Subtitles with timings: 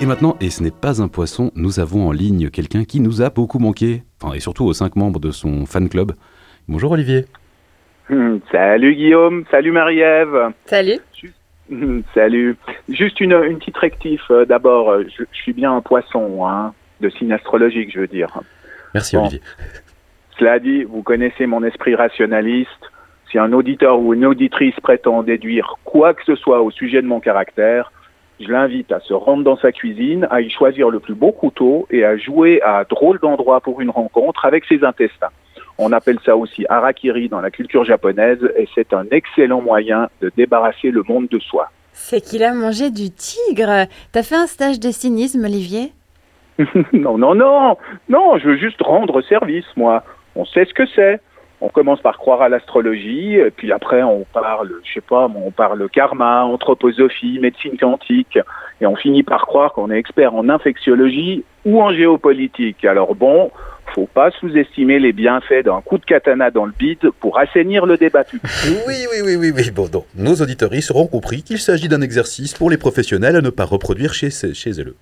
[0.00, 3.20] Et maintenant, et ce n'est pas un poisson, nous avons en ligne quelqu'un qui nous
[3.22, 6.12] a beaucoup manqué, enfin, et surtout aux cinq membres de son fan club.
[6.68, 7.26] Bonjour Olivier.
[8.08, 10.52] Hmm, salut Guillaume, salut Marie-Ève.
[10.66, 10.98] Salut.
[11.68, 12.56] Hmm, salut.
[12.88, 14.22] Juste une, une petite rectif.
[14.30, 18.06] euh, D'abord, euh, je, je suis bien un poisson, hein, de signe astrologique, je veux
[18.08, 18.28] dire.
[18.94, 19.22] Merci Bon.
[19.22, 19.40] Olivier.
[20.38, 22.68] Cela dit, vous connaissez mon esprit rationaliste.
[23.30, 27.06] Si un auditeur ou une auditrice prétend déduire quoi que ce soit au sujet de
[27.06, 27.92] mon caractère,
[28.40, 31.86] je l'invite à se rendre dans sa cuisine, à y choisir le plus beau couteau
[31.90, 35.28] et à jouer à drôle d'endroit pour une rencontre avec ses intestins.
[35.78, 40.32] On appelle ça aussi harakiri dans la culture japonaise et c'est un excellent moyen de
[40.36, 41.70] débarrasser le monde de soi.
[41.92, 43.86] C'est qu'il a mangé du tigre.
[44.12, 45.92] T'as fait un stage de cynisme, Olivier?
[46.92, 50.04] Non, non, non, non, je veux juste rendre service, moi.
[50.36, 51.20] On sait ce que c'est.
[51.60, 55.88] On commence par croire à l'astrologie, puis après on parle, je sais pas, on parle
[55.90, 58.38] karma, anthroposophie, médecine quantique,
[58.80, 62.84] et on finit par croire qu'on est expert en infectiologie ou en géopolitique.
[62.84, 63.50] Alors bon,
[63.94, 67.96] faut pas sous-estimer les bienfaits d'un coup de katana dans le bide pour assainir le
[67.96, 68.24] débat.
[68.32, 69.70] Oui, oui, oui, oui, oui.
[69.70, 73.64] Bon, nos auditeurs auront compris qu'il s'agit d'un exercice pour les professionnels à ne pas
[73.64, 74.30] reproduire chez
[74.80, 74.96] eux.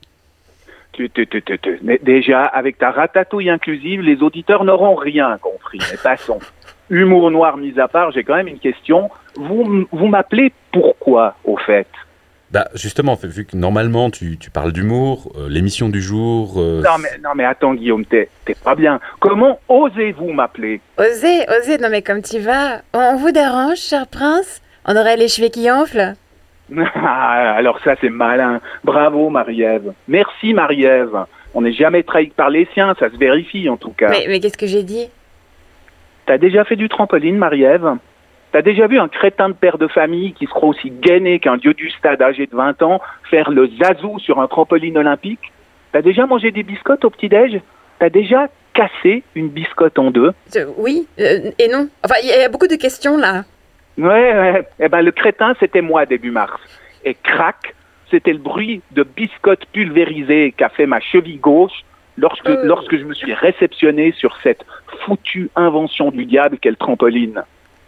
[0.98, 1.78] Tu, tu, tu, tu, tu.
[1.84, 5.78] Mais déjà, avec ta ratatouille inclusive, les auditeurs n'auront rien compris.
[5.92, 6.40] Mais passons.
[6.90, 9.08] Humour noir mis à part, j'ai quand même une question.
[9.36, 11.86] Vous, vous m'appelez pourquoi, au fait?
[12.50, 16.54] Bah, justement, vu que normalement tu, tu parles d'humour, euh, l'émission du jour.
[16.56, 18.98] euh, non mais, non mais attends Guillaume, t'es t'es pas bien.
[19.20, 20.80] Comment osez-vous m'appeler?
[20.96, 21.78] Osez, osez.
[21.78, 22.80] Non mais comme tu vas.
[22.92, 24.62] On vous dérange, cher prince?
[24.84, 26.14] On aurait les cheveux qui enflent?
[27.04, 28.60] Alors ça c'est malin.
[28.84, 29.92] Bravo Marie-Ève.
[30.08, 31.24] Merci Marie-Ève.
[31.54, 34.10] On n'est jamais trahi par les siens, ça se vérifie en tout cas.
[34.10, 35.08] Mais, mais qu'est-ce que j'ai dit?
[36.26, 37.94] T'as déjà fait du trampoline, Marie-Ève?
[38.52, 41.56] T'as déjà vu un crétin de père de famille qui se croit aussi gainé qu'un
[41.56, 45.52] dieu du stade âgé de 20 ans faire le zazou sur un trampoline olympique?
[45.92, 47.60] T'as déjà mangé des biscottes au petit-déj?
[47.98, 50.32] T'as déjà cassé une biscotte en deux?
[50.54, 51.88] Je- Oui euh, et non.
[52.04, 53.44] Enfin, il y a beaucoup de questions là.
[53.98, 54.68] Ouais, ouais.
[54.80, 56.60] Eh ben, le crétin, c'était moi début mars.
[57.04, 57.74] Et crac,
[58.10, 61.84] c'était le bruit de biscottes pulvérisées qu'a fait ma cheville gauche
[62.16, 62.64] lorsque, Euh.
[62.64, 64.64] lorsque je me suis réceptionné sur cette
[65.04, 67.42] foutue invention du diable qu'est le trampoline.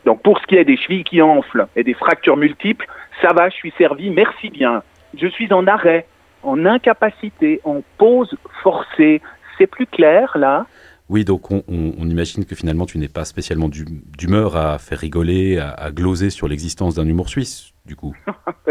[0.05, 2.87] Donc pour ce qui est des chevilles qui enflent et des fractures multiples,
[3.23, 4.83] ça va, je suis servi, merci bien.
[5.17, 6.07] Je suis en arrêt,
[6.43, 9.21] en incapacité, en pause forcée.
[9.59, 10.67] C'est plus clair là?
[11.11, 11.63] Oui, donc on,
[12.07, 16.95] imagine que finalement tu n'es pas spécialement d'humeur à faire rigoler, à, gloser sur l'existence
[16.95, 18.15] d'un humour suisse, du coup.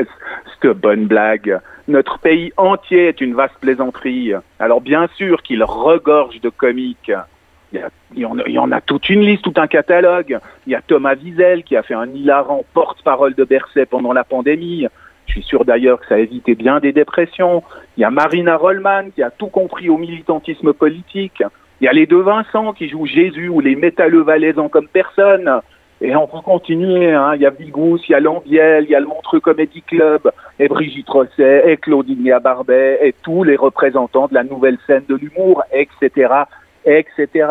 [0.61, 1.59] Cette bonne blague.
[1.89, 4.31] Notre pays entier est une vaste plaisanterie.
[4.57, 7.11] Alors bien sûr qu'il regorge de comiques.
[7.73, 7.81] Il
[8.15, 10.39] y, en a, il y en a toute une liste, tout un catalogue.
[10.65, 14.23] Il y a Thomas Wiesel qui a fait un hilarant porte-parole de Berset pendant la
[14.23, 14.87] pandémie.
[15.25, 17.63] Je suis sûr d'ailleurs que ça a évité bien des dépressions.
[17.97, 21.43] Il y a Marina Rollman qui a tout compris au militantisme politique.
[21.81, 25.61] Il y a les deux Vincent qui jouent Jésus ou les métalleux valaisans comme personne.
[26.01, 27.33] Et on peut continuer, hein.
[27.35, 30.31] Il y a Vigous, il y a Lambiel, il y a le Montreux Comedy Club,
[30.57, 35.15] et Brigitte Rosset, et Claudine Barbet, et tous les représentants de la nouvelle scène de
[35.15, 36.33] l'humour, etc.,
[36.85, 37.47] etc.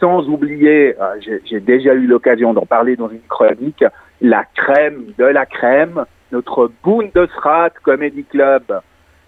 [0.00, 3.84] Sans oublier, euh, j'ai- j'ai déjà eu l'occasion d'en parler dans une chronique,
[4.20, 8.64] la crème de la crème, notre Bundesrat Comedy Club,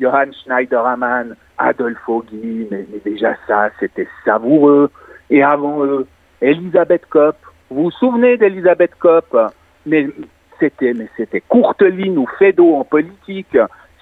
[0.01, 4.91] Johann Schneiderman, Adolfo Guy, mais, mais déjà ça, c'était savoureux.
[5.31, 6.07] Et avant eux,
[6.41, 7.37] Elisabeth Kopp.
[7.71, 9.37] Vous vous souvenez d'Elisabeth Kopp?
[9.87, 10.09] Mais
[10.61, 13.57] c'était, mais c'était Courteline ou Fédo en politique.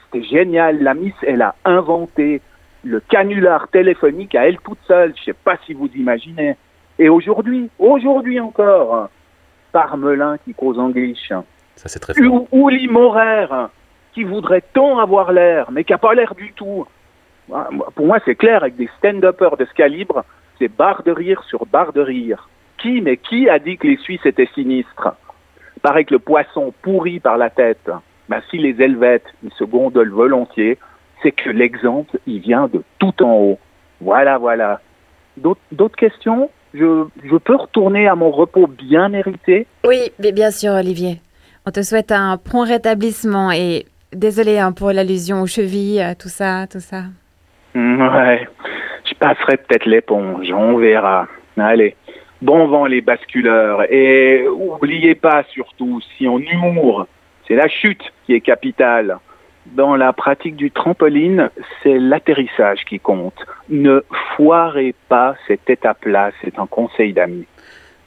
[0.04, 0.82] C'était génial.
[0.82, 2.40] La Miss, elle a inventé
[2.84, 5.12] le canular téléphonique à elle toute seule.
[5.18, 6.56] Je sais pas si vous imaginez.
[6.98, 9.08] Et aujourd'hui, aujourd'hui encore,
[9.72, 11.32] Parmelin qui cause en guiche.
[11.74, 12.46] Ça, c'est très fort.
[12.52, 13.46] Ou- Maurer,
[14.16, 16.86] qui voudrait tant avoir l'air, mais qui n'a pas l'air du tout?
[17.94, 20.24] Pour moi, c'est clair, avec des stand-uppers de ce calibre,
[20.58, 22.48] c'est barre de rire sur barre de rire.
[22.78, 25.10] Qui, mais qui a dit que les Suisses étaient sinistres?
[25.82, 27.90] Paraît que le poisson pourrit par la tête.
[28.30, 30.78] Ben, si les Helvètes, ils se gondolent volontiers,
[31.22, 33.58] c'est que l'exemple, il vient de tout en haut.
[34.00, 34.80] Voilà, voilà.
[35.36, 36.48] D'autres d'autres questions?
[36.72, 39.66] Je, je peux retourner à mon repos bien mérité?
[39.86, 41.20] Oui, mais bien sûr, Olivier.
[41.66, 46.28] On te souhaite un prompt rétablissement et désolé hein, pour l'allusion aux chevilles, euh, tout
[46.28, 47.04] ça, tout ça.
[47.74, 48.48] Mm, Ouais,
[49.08, 51.28] je passerai peut-être l'éponge, on verra.
[51.56, 51.96] Allez,
[52.42, 53.90] bon vent les basculeurs.
[53.92, 57.06] Et oubliez pas surtout, si en humour,
[57.46, 59.18] c'est la chute qui est capitale.
[59.66, 61.50] Dans la pratique du trampoline,
[61.82, 63.34] c'est l'atterrissage qui compte.
[63.68, 64.04] Ne
[64.36, 67.46] foirez pas cette étape-là, c'est un conseil d'amis.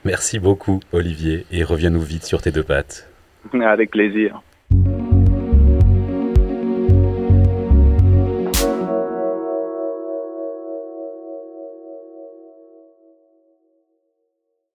[0.06, 3.10] Merci beaucoup, Olivier, et reviens-nous vite sur tes deux pattes.
[3.62, 4.42] Avec plaisir.